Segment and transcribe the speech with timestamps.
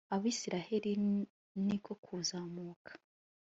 [0.15, 0.91] abayisraheli
[1.65, 2.91] ni ko kuzamuka